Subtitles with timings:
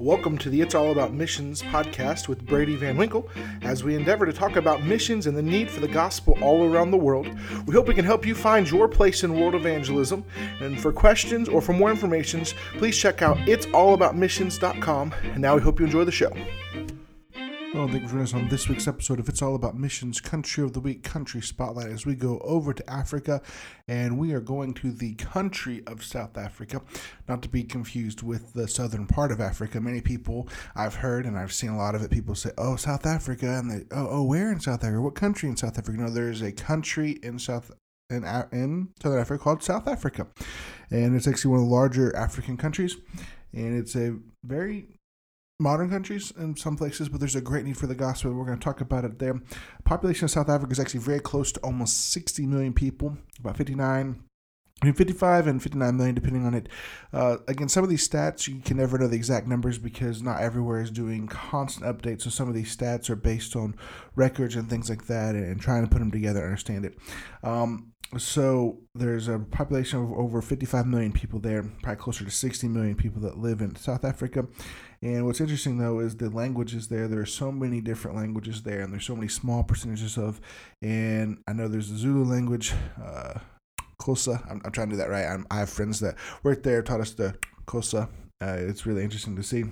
[0.00, 3.28] Welcome to the It's All About Missions podcast with Brady Van Winkle
[3.60, 6.90] as we endeavor to talk about missions and the need for the gospel all around
[6.90, 7.28] the world.
[7.66, 10.24] We hope we can help you find your place in world evangelism.
[10.60, 12.46] And for questions or for more information,
[12.78, 15.14] please check out it'sallaboutmissions.com.
[15.34, 16.32] And now we hope you enjoy the show.
[17.72, 20.64] Well, you for joining us on this week's episode of It's All About Missions Country
[20.64, 23.40] of the Week Country Spotlight as we go over to Africa
[23.86, 26.82] and we are going to the country of South Africa,
[27.28, 29.80] not to be confused with the southern part of Africa.
[29.80, 33.06] Many people I've heard and I've seen a lot of it, people say, oh, South
[33.06, 35.00] Africa, and they, oh, oh where in South Africa?
[35.00, 35.96] What country in South Africa?
[35.96, 37.70] No, there is a country in South
[38.10, 40.26] in, in Southern Africa called South Africa.
[40.90, 42.96] And it's actually one of the larger African countries.
[43.52, 44.99] And it's a very
[45.60, 48.32] modern countries in some places, but there's a great need for the gospel.
[48.32, 49.40] We're going to talk about it there.
[49.84, 54.24] Population of South Africa is actually very close to almost 60 million people, about 59
[54.80, 56.68] between 55 and 59 million, depending on it.
[57.12, 60.40] Uh, again, some of these stats, you can never know the exact numbers because not
[60.40, 62.22] everywhere is doing constant updates.
[62.22, 63.76] So some of these stats are based on
[64.16, 66.96] records and things like that and, and trying to put them together and understand it.
[67.42, 72.66] Um, so there's a population of over 55 million people there, probably closer to 60
[72.68, 74.46] million people that live in South Africa.
[75.02, 77.06] And what's interesting though is the languages there.
[77.06, 80.40] There are so many different languages there, and there's so many small percentages of.
[80.82, 82.72] And I know there's the Zulu language,
[83.02, 83.38] uh,
[84.00, 84.44] Xhosa.
[84.50, 85.26] I'm, I'm, trying to do that right.
[85.26, 88.08] I'm, i have friends that work there, taught us the Xhosa.
[88.42, 89.64] Uh, it's really interesting to see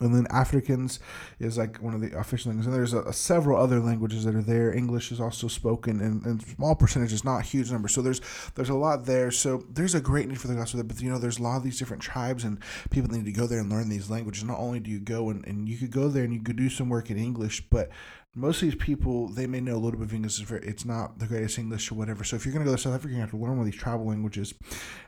[0.00, 0.98] and then Afrikaans
[1.38, 2.66] is like one of the official languages.
[2.66, 4.72] And there's a, a several other languages that are there.
[4.72, 7.92] English is also spoken in, in small percentages, not huge numbers.
[7.92, 8.20] So there's
[8.54, 9.30] there's a lot there.
[9.30, 10.78] So there's a great need for the gospel.
[10.78, 12.58] There, but you know, there's a lot of these different tribes, and
[12.90, 14.44] people need to go there and learn these languages.
[14.44, 16.70] Not only do you go and, and you could go there and you could do
[16.70, 17.90] some work in English, but
[18.36, 20.40] most of these people they may know a little bit of English.
[20.40, 22.22] It's not the greatest English or whatever.
[22.22, 23.64] So if you're going to go to South Africa, you have to learn one of
[23.64, 24.54] these tribal languages,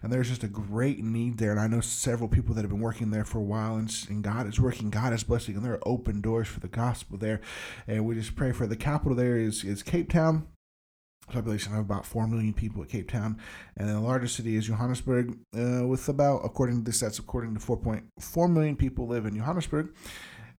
[0.03, 1.53] and there's just a great need there.
[1.53, 4.25] And I know several people that have been working there for a while, and, and
[4.25, 4.91] God is working.
[4.91, 7.41] God is blessing, and there are open doors for the gospel there.
[7.87, 10.49] And we just pray for the capital there is is Cape Town
[11.29, 13.39] population of about 4 million people at Cape Town.
[13.77, 17.61] And the largest city is Johannesburg, uh, with about, according to this, that's according to
[17.61, 19.95] 4.4 million people live in Johannesburg.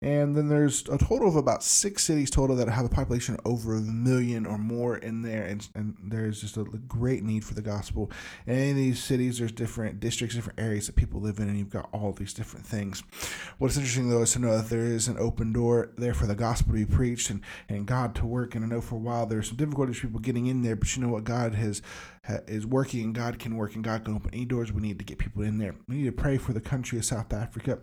[0.03, 3.75] And then there's a total of about six cities total that have a population over
[3.75, 5.43] a million or more in there.
[5.43, 8.11] And, and there's just a great need for the gospel.
[8.45, 11.69] And in these cities, there's different districts, different areas that people live in, and you've
[11.69, 13.01] got all these different things.
[13.59, 16.35] What's interesting, though, is to know that there is an open door there for the
[16.35, 18.55] gospel to be preached and, and God to work.
[18.55, 21.01] And I know for a while there's some difficulties people getting in there, but you
[21.01, 21.23] know what?
[21.23, 21.81] God has
[22.47, 25.05] is working and God can work and God can open any doors we need to
[25.05, 25.75] get people in there.
[25.87, 27.79] We need to pray for the country of South Africa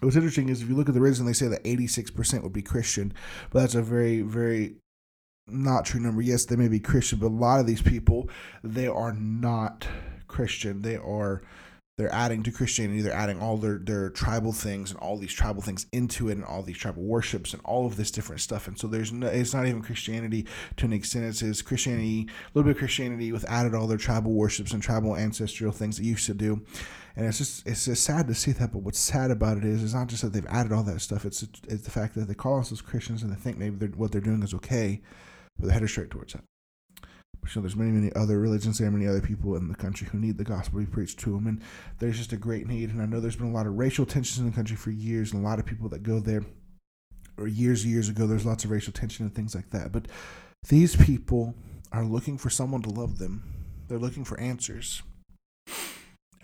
[0.00, 2.62] what's interesting is if you look at the reason they say that 86% would be
[2.62, 3.12] Christian,
[3.50, 4.76] but that's a very, very
[5.46, 6.22] not true number.
[6.22, 8.28] Yes, they may be Christian, but a lot of these people,
[8.62, 9.86] they are not
[10.26, 10.82] Christian.
[10.82, 11.42] They are
[11.98, 15.62] they're adding to Christianity, they're adding all their, their tribal things and all these tribal
[15.62, 18.68] things into it and all these tribal worships and all of this different stuff.
[18.68, 20.46] And so there's no, it's not even Christianity
[20.76, 21.24] to an extent.
[21.24, 24.82] It's, it's Christianity, a little bit of Christianity with added all their tribal worships and
[24.82, 26.62] tribal ancestral things that used to do
[27.16, 28.72] and it's just it's just sad to see that.
[28.72, 31.24] But what's sad about it is it's not just that they've added all that stuff.
[31.24, 34.12] It's it's the fact that they call themselves Christians and they think maybe they're, what
[34.12, 35.00] they're doing is okay,
[35.58, 36.44] but they're headed straight towards that.
[37.40, 40.06] But you know, there's many many other religions there, many other people in the country
[40.12, 41.62] who need the gospel to be preached to them, and
[42.00, 42.90] there's just a great need.
[42.90, 45.32] And I know there's been a lot of racial tensions in the country for years,
[45.32, 46.44] and a lot of people that go there,
[47.38, 49.90] or years years ago, there's lots of racial tension and things like that.
[49.90, 50.06] But
[50.68, 51.54] these people
[51.92, 53.54] are looking for someone to love them.
[53.88, 55.02] They're looking for answers.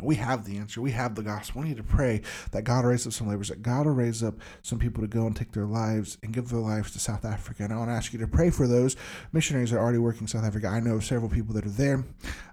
[0.03, 0.81] We have the answer.
[0.81, 1.63] We have the gospel.
[1.63, 4.35] We need to pray that God raise up some laborers, that God will raise up
[4.63, 7.65] some people to go and take their lives and give their lives to South Africa.
[7.65, 8.97] And I want to ask you to pray for those
[9.33, 10.69] missionaries that are already working in South Africa.
[10.69, 12.05] I know of several people that are there.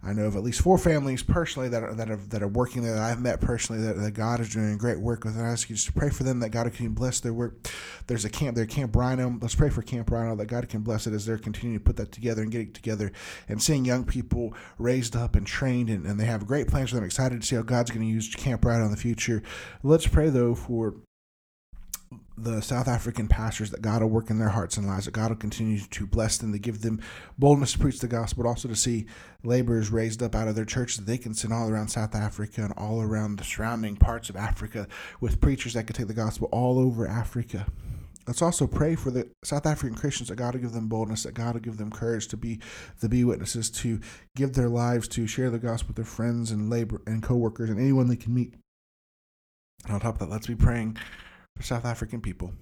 [0.04, 2.84] I know of at least four families personally that are that are that are working
[2.84, 5.36] there that I've met personally that, that God is doing great work with.
[5.36, 7.68] And I ask you just to pray for them that God can bless their work.
[8.08, 9.38] There's a camp there, Camp Rhino.
[9.42, 11.98] Let's pray for Camp Rhino that God can bless it as they're continuing to put
[11.98, 13.12] that together and get it together
[13.48, 16.96] and seeing young people raised up and trained and, and they have great plans for
[16.96, 17.06] them.
[17.06, 19.42] Excited to see how God's going to use Camp Rhino in the future.
[19.84, 20.96] Let's pray though for
[22.38, 25.30] the South African pastors that God will work in their hearts and lives, that God
[25.30, 27.02] will continue to bless them, to give them
[27.38, 29.06] boldness to preach the gospel, but also to see
[29.44, 32.62] laborers raised up out of their churches that they can send all around South Africa
[32.64, 34.88] and all around the surrounding parts of Africa
[35.20, 37.66] with preachers that can take the gospel all over Africa.
[38.30, 41.34] Let's also pray for the South African Christians that God will give them boldness, that
[41.34, 42.60] God will give them courage to be
[43.00, 44.00] the be witnesses, to
[44.36, 47.80] give their lives, to share the gospel with their friends and labor and coworkers and
[47.80, 48.54] anyone they can meet.
[49.86, 50.98] And on top of that, let's be praying
[51.56, 52.54] for South African people.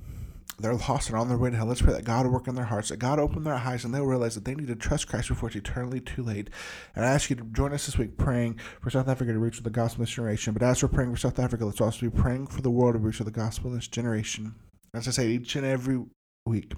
[0.59, 1.65] they're lost and on their way to hell.
[1.65, 3.83] Let's pray that God will work in their hearts, that God will open their eyes,
[3.83, 6.49] and they'll realize that they need to trust Christ before it's eternally too late.
[6.95, 9.61] And I ask you to join us this week praying for South Africa to reach
[9.61, 10.53] the gospel this generation.
[10.53, 12.99] But as we're praying for South Africa, let's also be praying for the world to
[12.99, 14.55] reach the gospel this generation.
[14.93, 16.03] As I say each and every
[16.45, 16.73] week,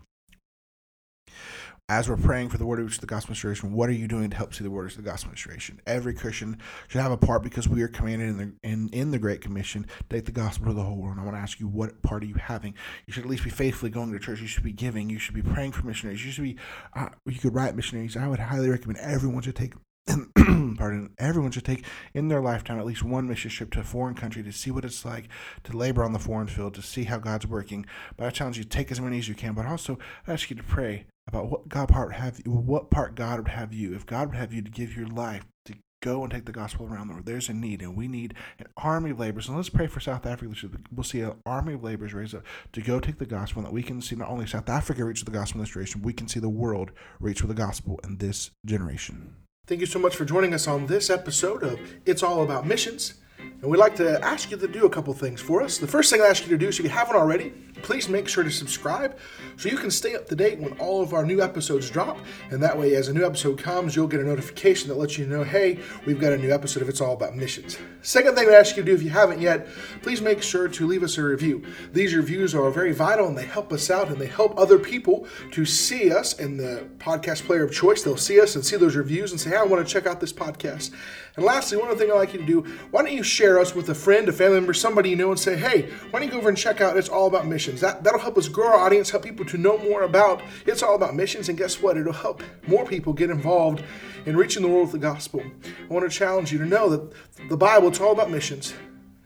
[1.90, 4.38] as we're praying for the word of the gospel administration, what are you doing to
[4.38, 5.82] help see the word of the gospel administration?
[5.88, 9.18] Every Christian should have a part because we are commanded in the in, in the
[9.18, 11.14] Great Commission to take the gospel to the whole world.
[11.14, 12.76] And I want to ask you, what part are you having?
[13.08, 14.40] You should at least be faithfully going to church.
[14.40, 15.10] You should be giving.
[15.10, 16.24] You should be praying for missionaries.
[16.24, 16.58] You should be.
[16.96, 18.16] Uh, you could write missionaries.
[18.16, 19.74] I would highly recommend everyone should take
[20.80, 24.16] pardon, everyone should take in their lifetime at least one mission trip to a foreign
[24.16, 25.28] country to see what it's like
[25.64, 27.86] to labor on the foreign field, to see how God's working.
[28.18, 30.50] But I challenge you to take as many as you can, but also I ask
[30.50, 33.94] you to pray about what God part have you, what part God would have you.
[33.94, 36.88] If God would have you to give your life to go and take the gospel
[36.88, 39.48] around the world, there's a need, and we need an army of laborers.
[39.48, 40.70] And let's pray for South Africa.
[40.96, 43.74] We'll see an army of laborers raised up to go take the gospel, and that
[43.74, 46.14] we can see not only South Africa reach with the gospel in this generation, we
[46.14, 49.36] can see the world reach with the gospel in this generation.
[49.70, 53.14] Thank you so much for joining us on this episode of It's All About Missions.
[53.62, 55.78] And we'd like to ask you to do a couple things for us.
[55.78, 57.52] The first thing I ask you to do, if you haven't already,
[57.82, 59.18] please make sure to subscribe
[59.58, 62.20] so you can stay up to date when all of our new episodes drop.
[62.52, 65.26] And that way, as a new episode comes, you'll get a notification that lets you
[65.28, 67.78] know, hey, we've got a new episode if it's all about missions.
[68.02, 69.68] Second thing I ask you to do, if you haven't yet,
[70.04, 71.66] please make sure to leave us a review.
[71.92, 75.28] These reviews are very vital and they help us out and they help other people
[75.52, 78.04] to see us in the podcast player of choice.
[78.04, 80.22] They'll see us and see those reviews and say, hey, I want to check out
[80.22, 80.92] this podcast.
[81.36, 83.76] And lastly, one other thing I'd like you to do, why don't you share us
[83.76, 86.32] with a friend, a family member, somebody you know, and say, hey, why don't you
[86.32, 87.82] go over and check out It's All About Missions?
[87.82, 90.96] That, that'll help us grow our audience, help people to know more about It's All
[90.96, 91.50] About Missions.
[91.50, 91.98] And guess what?
[91.98, 93.84] It'll help more people get involved
[94.26, 95.42] in reaching the world with the gospel.
[95.42, 97.14] I want to challenge you to know that
[97.50, 98.74] the Bible, it's all about missions.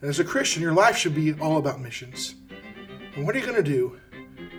[0.01, 2.35] And as a Christian, your life should be all about missions.
[3.15, 3.99] And what are you going to do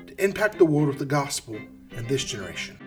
[0.07, 2.79] to impact the world with the gospel in this generation?